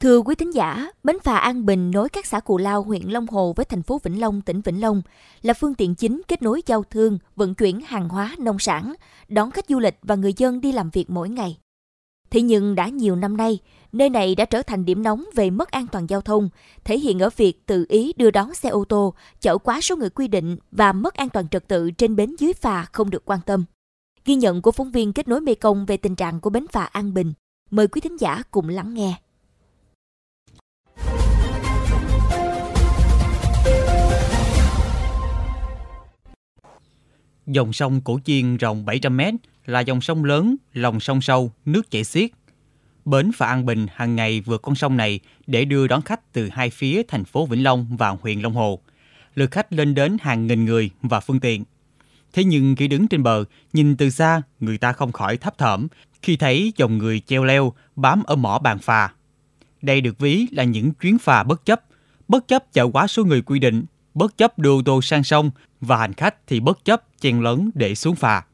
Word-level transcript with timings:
Thưa 0.00 0.18
quý 0.18 0.34
thính 0.34 0.54
giả, 0.54 0.90
bến 1.04 1.16
phà 1.24 1.36
An 1.36 1.66
Bình 1.66 1.90
nối 1.90 2.08
các 2.08 2.26
xã 2.26 2.40
Cù 2.40 2.58
Lao, 2.58 2.82
huyện 2.82 3.02
Long 3.02 3.26
Hồ 3.26 3.52
với 3.56 3.64
thành 3.64 3.82
phố 3.82 4.00
Vĩnh 4.02 4.20
Long, 4.20 4.40
tỉnh 4.40 4.60
Vĩnh 4.60 4.80
Long 4.80 5.02
là 5.42 5.54
phương 5.54 5.74
tiện 5.74 5.94
chính 5.94 6.22
kết 6.28 6.42
nối 6.42 6.62
giao 6.66 6.82
thương, 6.82 7.18
vận 7.36 7.54
chuyển 7.54 7.80
hàng 7.80 8.08
hóa, 8.08 8.34
nông 8.38 8.58
sản, 8.58 8.94
đón 9.28 9.50
khách 9.50 9.64
du 9.68 9.78
lịch 9.78 9.98
và 10.02 10.14
người 10.14 10.32
dân 10.36 10.60
đi 10.60 10.72
làm 10.72 10.90
việc 10.90 11.10
mỗi 11.10 11.28
ngày. 11.28 11.58
Thế 12.30 12.40
nhưng 12.40 12.74
đã 12.74 12.88
nhiều 12.88 13.16
năm 13.16 13.36
nay, 13.36 13.58
nơi 13.92 14.10
này 14.10 14.34
đã 14.34 14.44
trở 14.44 14.62
thành 14.62 14.84
điểm 14.84 15.02
nóng 15.02 15.24
về 15.34 15.50
mất 15.50 15.70
an 15.70 15.86
toàn 15.92 16.10
giao 16.10 16.20
thông, 16.20 16.48
thể 16.84 16.98
hiện 16.98 17.18
ở 17.18 17.30
việc 17.36 17.66
tự 17.66 17.86
ý 17.88 18.12
đưa 18.16 18.30
đón 18.30 18.54
xe 18.54 18.68
ô 18.68 18.84
tô, 18.84 19.14
chở 19.40 19.58
quá 19.58 19.80
số 19.80 19.96
người 19.96 20.10
quy 20.10 20.28
định 20.28 20.56
và 20.70 20.92
mất 20.92 21.14
an 21.14 21.28
toàn 21.28 21.48
trật 21.48 21.68
tự 21.68 21.90
trên 21.90 22.16
bến 22.16 22.36
dưới 22.38 22.52
phà 22.52 22.84
không 22.92 23.10
được 23.10 23.22
quan 23.24 23.40
tâm. 23.46 23.64
Ghi 24.24 24.34
nhận 24.34 24.62
của 24.62 24.72
phóng 24.72 24.90
viên 24.90 25.12
kết 25.12 25.28
nối 25.28 25.40
mekong 25.40 25.86
về 25.86 25.96
tình 25.96 26.14
trạng 26.14 26.40
của 26.40 26.50
bến 26.50 26.66
phà 26.72 26.84
An 26.84 27.14
Bình. 27.14 27.32
Mời 27.70 27.88
quý 27.88 28.00
thính 28.00 28.16
giả 28.20 28.42
cùng 28.50 28.68
lắng 28.68 28.94
nghe. 28.94 29.14
Dòng 37.46 37.72
sông 37.72 38.00
Cổ 38.00 38.20
Chiên 38.24 38.56
rộng 38.56 38.84
700 38.84 39.16
mét 39.16 39.34
là 39.66 39.80
dòng 39.80 40.00
sông 40.00 40.24
lớn, 40.24 40.56
lòng 40.72 41.00
sông 41.00 41.20
sâu, 41.20 41.52
nước 41.64 41.90
chảy 41.90 42.04
xiết. 42.04 42.30
Bến 43.04 43.30
phà 43.36 43.46
An 43.46 43.66
Bình 43.66 43.86
hàng 43.94 44.16
ngày 44.16 44.40
vượt 44.40 44.62
con 44.62 44.74
sông 44.74 44.96
này 44.96 45.20
để 45.46 45.64
đưa 45.64 45.86
đón 45.86 46.02
khách 46.02 46.32
từ 46.32 46.48
hai 46.52 46.70
phía 46.70 47.02
thành 47.08 47.24
phố 47.24 47.46
Vĩnh 47.46 47.64
Long 47.64 47.96
và 47.96 48.08
huyện 48.08 48.40
Long 48.40 48.54
Hồ. 48.54 48.80
Lượt 49.34 49.50
khách 49.50 49.72
lên 49.72 49.94
đến 49.94 50.16
hàng 50.20 50.46
nghìn 50.46 50.64
người 50.64 50.90
và 51.02 51.20
phương 51.20 51.40
tiện. 51.40 51.64
Thế 52.32 52.44
nhưng 52.44 52.76
khi 52.76 52.88
đứng 52.88 53.08
trên 53.08 53.22
bờ, 53.22 53.44
nhìn 53.72 53.96
từ 53.96 54.10
xa, 54.10 54.42
người 54.60 54.78
ta 54.78 54.92
không 54.92 55.12
khỏi 55.12 55.36
thấp 55.36 55.58
thởm 55.58 55.88
khi 56.22 56.36
thấy 56.36 56.72
dòng 56.76 56.98
người 56.98 57.20
treo 57.20 57.44
leo 57.44 57.72
bám 57.96 58.22
ở 58.22 58.36
mỏ 58.36 58.58
bàn 58.58 58.78
phà. 58.78 59.12
Đây 59.82 60.00
được 60.00 60.18
ví 60.18 60.46
là 60.52 60.64
những 60.64 60.92
chuyến 60.92 61.18
phà 61.18 61.42
bất 61.42 61.64
chấp, 61.64 61.82
bất 62.28 62.48
chấp 62.48 62.72
chở 62.72 62.88
quá 62.92 63.06
số 63.06 63.24
người 63.24 63.42
quy 63.42 63.58
định, 63.58 63.84
bất 64.16 64.38
chấp 64.38 64.58
đưa 64.58 64.70
ô 64.70 64.82
tô 64.84 65.02
sang 65.02 65.24
sông 65.24 65.50
và 65.80 65.96
hành 65.96 66.12
khách 66.12 66.46
thì 66.46 66.60
bất 66.60 66.84
chấp 66.84 67.02
chen 67.20 67.40
lớn 67.40 67.70
để 67.74 67.94
xuống 67.94 68.16
phà. 68.16 68.44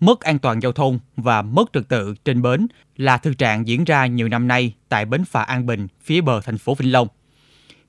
Mất 0.00 0.20
an 0.20 0.38
toàn 0.38 0.60
giao 0.60 0.72
thông 0.72 0.98
và 1.16 1.42
mất 1.42 1.70
trật 1.72 1.88
tự 1.88 2.14
trên 2.24 2.42
bến 2.42 2.66
là 2.96 3.18
thực 3.18 3.38
trạng 3.38 3.66
diễn 3.66 3.84
ra 3.84 4.06
nhiều 4.06 4.28
năm 4.28 4.48
nay 4.48 4.74
tại 4.88 5.04
bến 5.04 5.24
phà 5.24 5.42
An 5.42 5.66
Bình, 5.66 5.86
phía 6.02 6.20
bờ 6.20 6.40
thành 6.40 6.58
phố 6.58 6.74
Vĩnh 6.74 6.92
Long. 6.92 7.08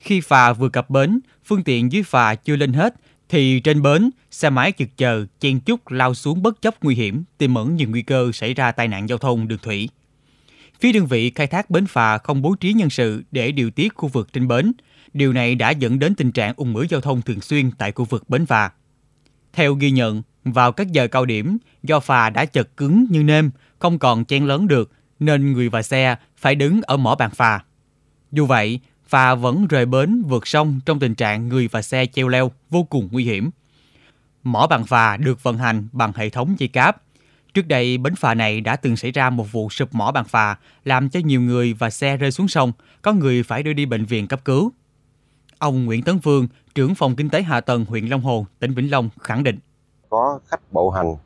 Khi 0.00 0.20
phà 0.20 0.52
vừa 0.52 0.68
cập 0.68 0.90
bến, 0.90 1.20
phương 1.44 1.64
tiện 1.64 1.92
dưới 1.92 2.02
phà 2.02 2.34
chưa 2.34 2.56
lên 2.56 2.72
hết, 2.72 2.94
thì 3.28 3.60
trên 3.60 3.82
bến, 3.82 4.10
xe 4.30 4.50
máy 4.50 4.72
chực 4.72 4.88
chờ, 4.96 5.26
chen 5.40 5.60
chúc 5.60 5.90
lao 5.90 6.14
xuống 6.14 6.42
bất 6.42 6.62
chấp 6.62 6.84
nguy 6.84 6.94
hiểm, 6.94 7.24
tiềm 7.38 7.54
ẩn 7.54 7.76
nhiều 7.76 7.88
nguy 7.90 8.02
cơ 8.02 8.32
xảy 8.32 8.54
ra 8.54 8.72
tai 8.72 8.88
nạn 8.88 9.08
giao 9.08 9.18
thông 9.18 9.48
đường 9.48 9.58
thủy. 9.62 9.88
Phía 10.80 10.92
đơn 10.92 11.06
vị 11.06 11.30
khai 11.30 11.46
thác 11.46 11.70
bến 11.70 11.86
phà 11.86 12.18
không 12.18 12.42
bố 12.42 12.54
trí 12.54 12.72
nhân 12.72 12.90
sự 12.90 13.22
để 13.30 13.52
điều 13.52 13.70
tiết 13.70 13.94
khu 13.94 14.08
vực 14.08 14.32
trên 14.32 14.48
bến. 14.48 14.72
Điều 15.16 15.32
này 15.32 15.54
đã 15.54 15.70
dẫn 15.70 15.98
đến 15.98 16.14
tình 16.14 16.32
trạng 16.32 16.54
ung 16.56 16.76
ứ 16.76 16.86
giao 16.90 17.00
thông 17.00 17.22
thường 17.22 17.40
xuyên 17.40 17.70
tại 17.70 17.92
khu 17.92 18.04
vực 18.04 18.28
bến 18.28 18.46
phà. 18.46 18.70
Theo 19.52 19.74
ghi 19.74 19.90
nhận, 19.90 20.22
vào 20.44 20.72
các 20.72 20.92
giờ 20.92 21.08
cao 21.08 21.24
điểm, 21.24 21.58
do 21.82 22.00
phà 22.00 22.30
đã 22.30 22.44
chật 22.44 22.76
cứng 22.76 23.06
như 23.10 23.22
nêm, 23.22 23.50
không 23.78 23.98
còn 23.98 24.24
chen 24.24 24.44
lớn 24.44 24.68
được, 24.68 24.92
nên 25.18 25.52
người 25.52 25.68
và 25.68 25.82
xe 25.82 26.16
phải 26.36 26.54
đứng 26.54 26.80
ở 26.82 26.96
mỏ 26.96 27.14
bàn 27.14 27.30
phà. 27.30 27.60
Dù 28.32 28.46
vậy, 28.46 28.80
phà 29.06 29.34
vẫn 29.34 29.66
rời 29.66 29.86
bến 29.86 30.22
vượt 30.26 30.46
sông 30.46 30.80
trong 30.86 30.98
tình 30.98 31.14
trạng 31.14 31.48
người 31.48 31.68
và 31.68 31.82
xe 31.82 32.06
treo 32.06 32.28
leo 32.28 32.52
vô 32.70 32.82
cùng 32.82 33.08
nguy 33.12 33.24
hiểm. 33.24 33.50
Mỏ 34.44 34.66
bàn 34.66 34.84
phà 34.86 35.16
được 35.16 35.42
vận 35.42 35.58
hành 35.58 35.88
bằng 35.92 36.12
hệ 36.16 36.30
thống 36.30 36.54
dây 36.58 36.68
cáp. 36.68 37.02
Trước 37.54 37.66
đây, 37.66 37.98
bến 37.98 38.14
phà 38.14 38.34
này 38.34 38.60
đã 38.60 38.76
từng 38.76 38.96
xảy 38.96 39.10
ra 39.10 39.30
một 39.30 39.52
vụ 39.52 39.70
sụp 39.70 39.94
mỏ 39.94 40.12
bàn 40.12 40.24
phà, 40.24 40.56
làm 40.84 41.08
cho 41.08 41.20
nhiều 41.20 41.40
người 41.40 41.72
và 41.72 41.90
xe 41.90 42.16
rơi 42.16 42.32
xuống 42.32 42.48
sông, 42.48 42.72
có 43.02 43.12
người 43.12 43.42
phải 43.42 43.62
đưa 43.62 43.72
đi 43.72 43.86
bệnh 43.86 44.04
viện 44.04 44.26
cấp 44.26 44.44
cứu. 44.44 44.72
Ông 45.58 45.84
Nguyễn 45.84 46.02
Tấn 46.02 46.18
Vương, 46.18 46.46
trưởng 46.74 46.94
phòng 46.94 47.16
kinh 47.16 47.30
tế 47.30 47.42
hạ 47.42 47.60
tầng 47.60 47.84
huyện 47.88 48.06
Long 48.06 48.20
Hồ, 48.20 48.46
tỉnh 48.58 48.74
Vĩnh 48.74 48.90
Long 48.90 49.08
khẳng 49.20 49.44
định. 49.44 49.58
Có 50.08 50.38
khách 50.46 50.72
bộ 50.72 50.90
hành 50.90 51.16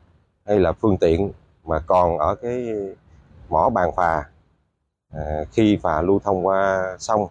hay 0.47 0.59
là 0.59 0.71
phương 0.71 0.97
tiện 0.97 1.31
mà 1.65 1.79
còn 1.79 2.17
ở 2.17 2.35
cái 2.35 2.65
mỏ 3.49 3.69
bàn 3.69 3.89
phà 3.97 4.23
à, 5.13 5.43
khi 5.51 5.77
phà 5.83 6.01
lưu 6.01 6.19
thông 6.23 6.47
qua 6.47 6.83
sông 6.99 7.27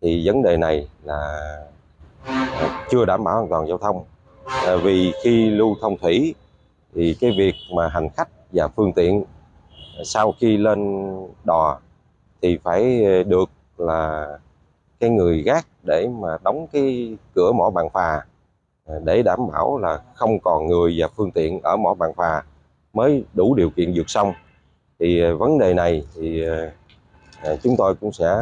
thì 0.00 0.26
vấn 0.26 0.42
đề 0.42 0.56
này 0.56 0.88
là 1.02 1.50
à, 2.24 2.86
chưa 2.90 3.04
đảm 3.04 3.24
bảo 3.24 3.36
an 3.36 3.46
toàn 3.50 3.68
giao 3.68 3.78
thông 3.78 4.04
à, 4.44 4.76
vì 4.82 5.12
khi 5.22 5.50
lưu 5.50 5.76
thông 5.80 5.98
thủy 5.98 6.34
thì 6.94 7.16
cái 7.20 7.30
việc 7.38 7.54
mà 7.76 7.88
hành 7.88 8.08
khách 8.16 8.28
và 8.52 8.68
phương 8.68 8.92
tiện 8.92 9.24
à, 9.98 10.02
sau 10.04 10.34
khi 10.40 10.56
lên 10.56 11.10
đò 11.44 11.80
thì 12.42 12.58
phải 12.64 13.04
à, 13.04 13.22
được 13.26 13.50
là 13.78 14.26
cái 15.04 15.10
người 15.10 15.42
gác 15.42 15.66
để 15.82 16.08
mà 16.20 16.28
đóng 16.44 16.66
cái 16.72 17.16
cửa 17.34 17.52
mỏ 17.52 17.70
bàn 17.70 17.86
phà 17.94 18.20
à, 18.86 18.94
để 19.04 19.22
đảm 19.22 19.38
bảo 19.52 19.78
là 19.78 20.00
không 20.14 20.40
còn 20.40 20.66
người 20.66 20.94
và 20.98 21.08
phương 21.16 21.30
tiện 21.30 21.60
ở 21.62 21.76
mỏ 21.76 21.94
bàn 21.94 22.10
phà 22.16 22.42
mới 22.92 23.24
đủ 23.34 23.54
điều 23.54 23.70
kiện 23.70 23.92
vượt 23.94 24.10
sông 24.10 24.32
thì 24.98 25.22
à, 25.22 25.32
vấn 25.38 25.58
đề 25.58 25.74
này 25.74 26.04
thì 26.14 26.44
à, 27.42 27.56
chúng 27.62 27.74
tôi 27.78 27.94
cũng 27.94 28.12
sẽ 28.12 28.36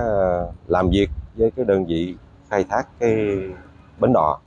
làm 0.67 0.91
việc 0.91 1.11
với 1.35 1.51
cái 1.51 1.65
đơn 1.65 1.87
vị 1.87 2.15
khai 2.51 2.65
thác 2.71 2.83
cái 2.99 3.17
bến 3.99 4.13
đò 4.13 4.41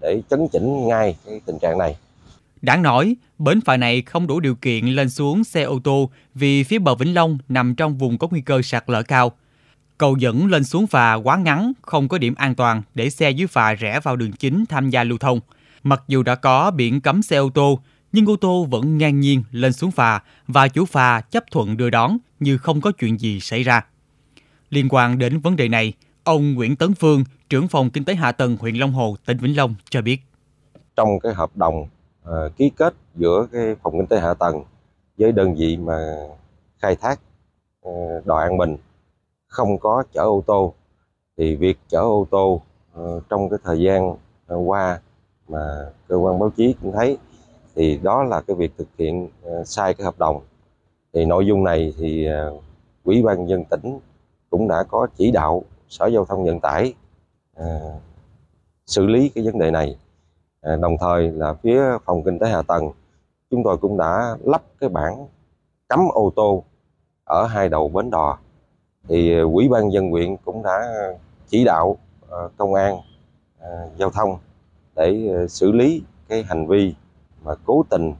để 0.00 0.22
chấn 0.30 0.48
chỉnh 0.52 0.88
ngay 0.88 1.16
cái 1.26 1.40
tình 1.46 1.58
trạng 1.58 1.78
này. 1.78 1.96
Đáng 2.62 2.82
nói, 2.82 3.16
bến 3.38 3.60
phà 3.60 3.76
này 3.76 4.02
không 4.02 4.26
đủ 4.26 4.40
điều 4.40 4.54
kiện 4.54 4.86
lên 4.86 5.10
xuống 5.10 5.44
xe 5.44 5.62
ô 5.62 5.78
tô 5.84 6.10
vì 6.34 6.64
phía 6.64 6.78
bờ 6.78 6.94
Vĩnh 6.94 7.14
Long 7.14 7.38
nằm 7.48 7.74
trong 7.74 7.98
vùng 7.98 8.18
có 8.18 8.28
nguy 8.30 8.40
cơ 8.40 8.62
sạt 8.62 8.84
lở 8.86 9.02
cao. 9.02 9.32
Cầu 10.00 10.16
dẫn 10.16 10.46
lên 10.46 10.64
xuống 10.64 10.86
phà 10.86 11.14
quá 11.14 11.36
ngắn, 11.36 11.72
không 11.82 12.08
có 12.08 12.18
điểm 12.18 12.34
an 12.34 12.54
toàn 12.54 12.82
để 12.94 13.10
xe 13.10 13.30
dưới 13.30 13.46
phà 13.46 13.74
rẽ 13.74 14.00
vào 14.02 14.16
đường 14.16 14.32
chính 14.32 14.64
tham 14.68 14.90
gia 14.90 15.04
lưu 15.04 15.18
thông. 15.18 15.40
Mặc 15.82 16.02
dù 16.08 16.22
đã 16.22 16.34
có 16.34 16.70
biển 16.70 17.00
cấm 17.00 17.22
xe 17.22 17.36
ô 17.36 17.50
tô, 17.54 17.78
nhưng 18.12 18.26
ô 18.26 18.36
tô 18.36 18.64
vẫn 18.64 18.98
ngang 18.98 19.20
nhiên 19.20 19.42
lên 19.50 19.72
xuống 19.72 19.90
phà 19.90 20.22
và 20.46 20.68
chủ 20.68 20.84
phà 20.84 21.20
chấp 21.20 21.44
thuận 21.50 21.76
đưa 21.76 21.90
đón 21.90 22.18
như 22.40 22.58
không 22.58 22.80
có 22.80 22.92
chuyện 22.92 23.20
gì 23.20 23.40
xảy 23.40 23.62
ra. 23.62 23.86
Liên 24.70 24.88
quan 24.90 25.18
đến 25.18 25.40
vấn 25.40 25.56
đề 25.56 25.68
này, 25.68 25.92
ông 26.24 26.54
Nguyễn 26.54 26.76
Tấn 26.76 26.94
Phương, 26.94 27.24
trưởng 27.48 27.68
phòng 27.68 27.90
kinh 27.90 28.04
tế 28.04 28.14
hạ 28.14 28.32
tầng 28.32 28.56
huyện 28.60 28.74
Long 28.74 28.92
Hồ, 28.92 29.16
tỉnh 29.26 29.38
Vĩnh 29.38 29.56
Long 29.56 29.74
cho 29.90 30.02
biết. 30.02 30.20
Trong 30.96 31.20
cái 31.20 31.34
hợp 31.34 31.56
đồng 31.56 31.74
uh, 32.28 32.56
ký 32.56 32.70
kết 32.76 32.94
giữa 33.14 33.46
cái 33.52 33.74
phòng 33.82 33.92
kinh 33.98 34.06
tế 34.06 34.20
hạ 34.20 34.34
tầng 34.34 34.64
với 35.18 35.32
đơn 35.32 35.54
vị 35.54 35.76
mà 35.76 35.98
khai 36.78 36.96
thác 36.96 37.20
ờ, 37.82 37.92
uh, 38.18 38.26
đò 38.26 38.38
An 38.38 38.58
Bình 38.58 38.76
không 39.50 39.78
có 39.78 40.04
chở 40.12 40.22
ô 40.22 40.42
tô 40.46 40.74
thì 41.36 41.56
việc 41.56 41.78
chở 41.88 42.00
ô 42.00 42.26
tô 42.30 42.60
uh, 43.00 43.22
trong 43.28 43.50
cái 43.50 43.58
thời 43.64 43.80
gian 43.80 44.08
uh, 44.08 44.18
qua 44.48 45.00
mà 45.48 45.90
cơ 46.08 46.16
quan 46.16 46.38
báo 46.38 46.50
chí 46.50 46.74
cũng 46.82 46.92
thấy 46.92 47.18
thì 47.74 47.98
đó 48.02 48.22
là 48.22 48.40
cái 48.40 48.56
việc 48.56 48.72
thực 48.78 48.88
hiện 48.98 49.24
uh, 49.24 49.66
sai 49.66 49.94
cái 49.94 50.04
hợp 50.04 50.18
đồng. 50.18 50.40
Thì 51.12 51.24
nội 51.24 51.46
dung 51.46 51.64
này 51.64 51.94
thì 51.98 52.28
uh, 52.28 52.62
quỹ 53.04 53.22
ban 53.22 53.48
dân 53.48 53.64
tỉnh 53.64 53.98
cũng 54.50 54.68
đã 54.68 54.84
có 54.88 55.06
chỉ 55.16 55.30
đạo 55.30 55.62
sở 55.88 56.06
giao 56.06 56.24
thông 56.24 56.44
vận 56.44 56.60
tải 56.60 56.94
uh, 57.60 57.64
xử 58.86 59.06
lý 59.06 59.28
cái 59.28 59.44
vấn 59.44 59.58
đề 59.58 59.70
này. 59.70 59.98
Uh, 60.74 60.80
đồng 60.80 60.96
thời 61.00 61.30
là 61.30 61.54
phía 61.54 61.82
phòng 62.04 62.22
kinh 62.24 62.38
tế 62.38 62.48
hạ 62.48 62.62
tầng 62.62 62.90
chúng 63.50 63.62
tôi 63.64 63.76
cũng 63.76 63.98
đã 63.98 64.36
lắp 64.44 64.62
cái 64.80 64.88
bảng 64.88 65.26
cấm 65.88 66.00
ô 66.12 66.32
tô 66.36 66.64
ở 67.24 67.46
hai 67.46 67.68
đầu 67.68 67.88
bến 67.88 68.10
đò 68.10 68.38
thì 69.08 69.32
ờ, 69.38 69.48
quỹ 69.54 69.68
ban 69.68 69.92
dân 69.92 70.10
huyện 70.10 70.36
cũng 70.44 70.62
đã 70.62 70.80
chỉ 71.48 71.64
đạo 71.64 71.98
ờ, 72.28 72.48
công 72.56 72.74
an 72.74 72.96
ờ, 73.58 73.68
giao 73.98 74.10
thông 74.10 74.38
để 74.96 75.28
xử 75.48 75.72
lý 75.72 76.02
cái 76.28 76.42
hành 76.42 76.66
vi 76.66 76.94
mà 77.44 77.52
cố 77.64 77.84
tình 77.90 78.12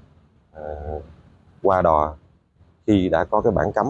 qua 1.62 1.82
đò 1.82 2.14
khi 2.86 3.08
đã 3.08 3.24
có 3.24 3.40
cái 3.40 3.52
bản 3.52 3.72
cấm. 3.74 3.86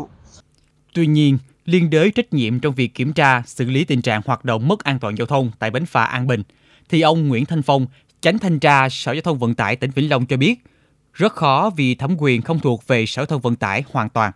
Tuy 0.94 1.06
nhiên, 1.06 1.38
liên 1.64 1.90
đới 1.90 2.10
trách 2.10 2.32
nhiệm 2.32 2.60
trong 2.60 2.74
việc 2.74 2.94
kiểm 2.94 3.12
tra, 3.12 3.42
xử 3.46 3.64
lý 3.64 3.84
tình 3.84 4.02
trạng 4.02 4.20
hoạt 4.24 4.44
động 4.44 4.68
mất 4.68 4.84
an 4.84 4.98
toàn 4.98 5.18
giao 5.18 5.26
thông 5.26 5.50
tại 5.58 5.70
bến 5.70 5.86
phà 5.86 6.04
An 6.04 6.26
Bình, 6.26 6.42
thì 6.88 7.00
ông 7.00 7.28
Nguyễn 7.28 7.44
Thanh 7.44 7.62
Phong, 7.62 7.86
tránh 8.22 8.38
thanh 8.38 8.58
tra 8.58 8.88
Sở 8.88 9.12
Giao 9.12 9.22
thông 9.22 9.38
Vận 9.38 9.54
tải 9.54 9.76
tỉnh 9.76 9.90
Vĩnh 9.90 10.10
Long 10.10 10.26
cho 10.26 10.36
biết, 10.36 10.64
rất 11.12 11.32
khó 11.32 11.70
vì 11.76 11.94
thẩm 11.94 12.16
quyền 12.18 12.42
không 12.42 12.60
thuộc 12.60 12.86
về 12.86 13.06
Sở 13.06 13.20
Giao 13.20 13.26
thông 13.26 13.40
Vận 13.40 13.56
tải 13.56 13.84
hoàn 13.92 14.08
toàn 14.08 14.32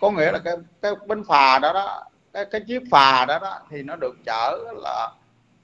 có 0.00 0.10
nghĩa 0.10 0.32
là 0.32 0.38
cái 0.38 0.54
cái 0.82 0.92
bến 1.06 1.24
phà 1.28 1.58
đó 1.58 1.72
đó 1.72 2.04
cái 2.32 2.44
cái 2.44 2.60
chiếc 2.66 2.82
phà 2.90 3.24
đó 3.24 3.38
đó 3.38 3.58
thì 3.70 3.82
nó 3.82 3.96
được 3.96 4.14
chở 4.26 4.58
là 4.76 5.10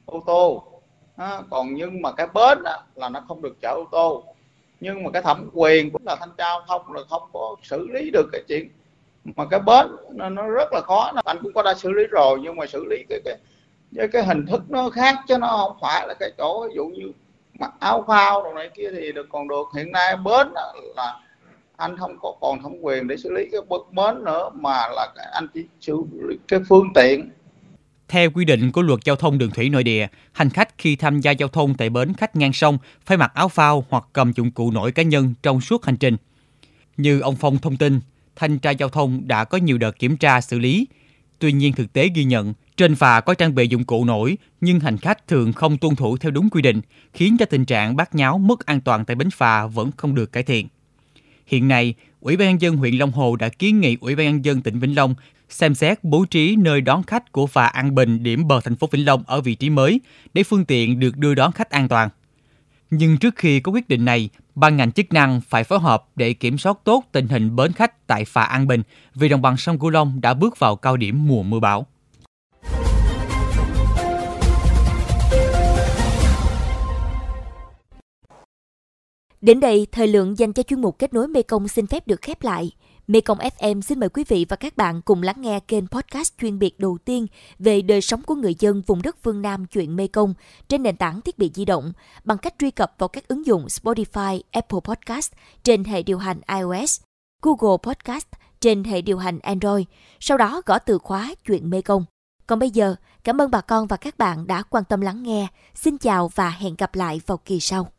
ô 0.07 0.23
tô. 0.27 0.65
À, 1.17 1.41
còn 1.51 1.75
nhưng 1.75 2.03
mà 2.03 2.13
cái 2.13 2.27
bến 2.35 2.63
đó, 2.65 2.83
là 2.95 3.09
nó 3.09 3.21
không 3.29 3.43
được 3.43 3.57
chở 3.63 3.69
ô 3.69 3.85
tô. 3.93 4.25
Nhưng 4.81 5.03
mà 5.03 5.11
cái 5.13 5.23
thẩm 5.23 5.51
quyền 5.53 5.91
cũng 5.91 6.03
là 6.07 6.17
thanh 6.17 6.31
tra 6.39 6.45
giao 6.45 6.63
thông 6.69 6.93
là 6.93 7.01
không 7.11 7.23
có 7.33 7.57
xử 7.63 7.89
lý 7.93 8.11
được 8.11 8.29
cái 8.33 8.43
chuyện 8.49 8.69
mà 9.37 9.45
cái 9.51 9.61
bến 9.61 9.87
nó, 10.11 10.29
nó 10.29 10.49
rất 10.49 10.73
là 10.73 10.81
khó. 10.81 11.13
Anh 11.25 11.39
cũng 11.43 11.53
có 11.53 11.63
đã 11.63 11.75
xử 11.75 11.91
lý 11.93 12.05
rồi 12.11 12.39
nhưng 12.43 12.57
mà 12.57 12.67
xử 12.67 12.85
lý 12.91 13.05
cái 13.09 13.21
cái 13.25 13.37
với 13.91 14.09
cái 14.09 14.23
hình 14.23 14.47
thức 14.47 14.63
nó 14.69 14.91
khác 14.91 15.15
chứ 15.29 15.39
nó 15.39 15.47
không 15.47 15.77
phải 15.81 16.09
là 16.09 16.15
cái 16.21 16.31
chỗ 16.39 16.67
ví 16.69 16.75
dụ 16.75 16.85
như 16.85 17.13
mặc 17.59 17.73
áo 17.81 18.05
phao 18.07 18.43
đồ 18.43 18.53
này 18.53 18.71
kia 18.75 18.91
thì 18.93 19.13
được. 19.13 19.27
Còn 19.33 19.49
được 19.49 19.65
hiện 19.77 19.93
nay 19.93 20.17
bến 20.17 20.49
là 20.97 21.21
anh 21.77 21.97
không 21.97 22.17
có 22.23 22.35
còn 22.41 22.63
thẩm 22.63 22.73
quyền 22.83 23.09
để 23.09 23.17
xử 23.17 23.33
lý 23.33 23.49
cái 23.53 23.61
bất 23.69 23.93
mến 23.93 24.25
nữa 24.25 24.51
mà 24.55 24.89
là 24.89 25.09
anh 25.33 25.47
chỉ 25.55 25.65
xử 25.81 25.97
lý 26.29 26.37
cái 26.49 26.61
phương 26.69 26.89
tiện 26.95 27.31
theo 28.09 28.31
quy 28.31 28.45
định 28.45 28.73
của 28.73 28.83
luật 28.83 29.01
giao 29.05 29.17
thông 29.17 29.39
đường 29.39 29.51
thủy 29.51 29.69
nội 29.71 29.83
địa, 29.85 30.07
hành 30.33 30.51
khách 30.51 30.79
khi 30.79 30.97
tham 30.97 31.21
gia 31.21 31.31
giao 31.31 31.49
thông 31.49 31.75
tại 31.75 31.91
bến 31.91 32.13
khách 32.15 32.37
ngang 32.37 32.53
sông 32.53 32.79
phải 33.07 33.17
mặc 33.17 33.33
áo 33.35 33.49
phao 33.49 33.85
hoặc 33.89 34.05
cầm 34.13 34.33
dụng 34.33 34.51
cụ 34.51 34.71
nổi 34.71 34.93
cá 34.93 35.03
nhân 35.03 35.35
trong 35.43 35.61
suốt 35.61 35.85
hành 35.85 35.97
trình. 35.97 36.17
Như 36.97 37.21
ông 37.21 37.37
Phong 37.37 37.59
thông 37.59 37.77
tin, 37.77 38.01
thanh 38.37 38.59
tra 38.59 38.71
giao 38.71 38.89
thông 38.89 39.29
đã 39.29 39.45
có 39.45 39.59
nhiều 39.59 39.79
đợt 39.79 39.99
kiểm 39.99 40.17
tra 40.17 40.41
xử 40.41 40.59
lý. 40.59 40.87
Tuy 41.39 41.53
nhiên 41.53 41.73
thực 41.73 41.93
tế 41.93 42.09
ghi 42.15 42.25
nhận, 42.25 42.55
trên 42.77 42.95
phà 42.95 43.21
có 43.21 43.35
trang 43.35 43.55
bị 43.55 43.69
dụng 43.69 43.85
cụ 43.85 44.05
nổi 44.05 44.39
nhưng 44.61 44.81
hành 44.81 44.99
khách 44.99 45.29
thường 45.29 45.53
không 45.53 45.79
tuân 45.79 45.97
thủ 45.97 46.17
theo 46.17 46.31
đúng 46.31 46.51
quy 46.51 46.63
định, 46.63 46.81
khiến 47.13 47.37
cho 47.39 47.47
tình 47.47 47.65
trạng 47.65 47.97
bát 47.97 48.15
nháo 48.15 48.39
mất 48.39 48.67
an 48.67 48.81
toàn 48.81 49.05
tại 49.05 49.15
bến 49.15 49.31
phà 49.31 49.67
vẫn 49.67 49.91
không 49.97 50.15
được 50.15 50.33
cải 50.33 50.43
thiện. 50.43 50.69
Hiện 51.47 51.69
nay, 51.69 51.95
Ủy 52.21 52.37
ban 52.37 52.49
nhân 52.49 52.61
dân 52.61 52.77
huyện 52.77 52.95
Long 52.95 53.11
Hồ 53.11 53.37
đã 53.37 53.49
kiến 53.49 53.81
nghị 53.81 53.97
Ủy 54.01 54.17
ban 54.17 54.27
nhân 54.27 54.45
dân 54.45 54.61
tỉnh 54.61 54.79
Vĩnh 54.79 54.97
Long 54.97 55.15
xem 55.49 55.75
xét 55.75 56.05
bố 56.05 56.25
trí 56.25 56.57
nơi 56.57 56.81
đón 56.81 57.03
khách 57.03 57.33
của 57.33 57.47
phà 57.47 57.67
An 57.67 57.95
Bình 57.95 58.23
điểm 58.23 58.49
bờ 58.49 58.61
thành 58.61 58.77
phố 58.77 58.89
Vĩnh 58.91 59.07
Long 59.07 59.23
ở 59.27 59.41
vị 59.41 59.55
trí 59.55 59.71
mới 59.71 60.01
để 60.35 60.43
phương 60.43 60.65
tiện 60.65 61.01
được 61.01 61.17
đưa 61.17 61.35
đón 61.35 61.53
khách 61.53 61.71
an 61.71 61.89
toàn. 61.89 62.09
Nhưng 62.91 63.17
trước 63.17 63.37
khi 63.37 63.61
có 63.61 63.73
quyết 63.73 63.89
định 63.89 64.05
này, 64.05 64.29
ban 64.55 64.77
ngành 64.77 64.93
chức 64.93 65.13
năng 65.13 65.41
phải 65.41 65.65
phối 65.65 65.79
hợp 65.79 66.05
để 66.17 66.33
kiểm 66.33 66.59
soát 66.59 66.79
tốt 66.85 67.05
tình 67.13 67.29
hình 67.29 67.57
bến 67.57 67.73
khách 67.73 68.07
tại 68.07 68.25
phà 68.25 68.43
An 68.43 68.67
Bình 68.67 68.83
vì 69.15 69.29
đồng 69.29 69.43
bằng 69.43 69.57
sông 69.57 69.79
Cửu 69.79 69.91
Long 69.91 70.21
đã 70.21 70.35
bước 70.35 70.59
vào 70.59 70.77
cao 70.77 70.97
điểm 70.97 71.27
mùa 71.27 71.43
mưa 71.43 71.61
bão. 71.61 71.87
Đến 79.45 79.61
đây, 79.61 79.87
thời 79.93 80.07
lượng 80.07 80.39
dành 80.39 80.53
cho 80.53 80.63
chuyên 80.63 80.81
mục 80.81 80.99
kết 80.99 81.15
nối 81.15 81.29
Mekong 81.29 81.69
xin 81.69 81.87
phép 81.87 82.07
được 82.07 82.23
khép 82.23 82.43
lại. 82.43 82.71
Mekong 83.07 83.39
FM 83.39 83.81
xin 83.81 84.01
mời 84.01 84.09
quý 84.09 84.25
vị 84.29 84.47
và 84.49 84.57
các 84.57 84.77
bạn 84.77 85.03
cùng 85.03 85.23
lắng 85.23 85.41
nghe 85.41 85.61
kênh 85.61 85.87
podcast 85.87 86.33
chuyên 86.41 86.59
biệt 86.59 86.81
đầu 86.81 86.99
tiên 87.05 87.27
về 87.59 87.83
đời 87.83 88.01
sống 88.01 88.23
của 88.23 88.35
người 88.35 88.55
dân 88.59 88.83
vùng 88.87 89.03
đất 89.03 89.17
phương 89.23 89.43
Nam 89.43 89.67
chuyện 89.67 89.97
Mekong 89.97 90.35
trên 90.69 90.83
nền 90.83 90.97
tảng 90.97 91.21
thiết 91.21 91.39
bị 91.39 91.51
di 91.55 91.65
động 91.65 91.93
bằng 92.25 92.39
cách 92.39 92.55
truy 92.59 92.71
cập 92.71 92.95
vào 92.99 93.09
các 93.09 93.29
ứng 93.29 93.47
dụng 93.47 93.67
Spotify, 93.67 94.41
Apple 94.51 94.81
Podcast 94.85 95.33
trên 95.63 95.85
hệ 95.85 96.03
điều 96.03 96.19
hành 96.19 96.41
iOS, 96.59 97.01
Google 97.43 97.77
Podcast 97.83 98.27
trên 98.61 98.85
hệ 98.85 99.01
điều 99.03 99.19
hành 99.19 99.39
Android, 99.39 99.85
sau 100.21 100.39
đó 100.39 100.63
gõ 100.67 100.79
từ 100.79 100.99
khóa 100.99 101.35
chuyện 101.47 101.71
Mekong. 101.71 102.05
Còn 102.47 102.59
bây 102.59 102.71
giờ, 102.71 102.95
cảm 103.25 103.41
ơn 103.41 103.51
bà 103.51 103.61
con 103.61 103.87
và 103.87 103.97
các 103.97 104.19
bạn 104.19 104.47
đã 104.47 104.63
quan 104.63 104.85
tâm 104.85 105.01
lắng 105.01 105.23
nghe. 105.23 105.47
Xin 105.75 105.99
chào 105.99 106.31
và 106.35 106.51
hẹn 106.51 106.75
gặp 106.79 106.95
lại 106.95 107.21
vào 107.27 107.39
kỳ 107.39 107.61
sau. 107.61 107.94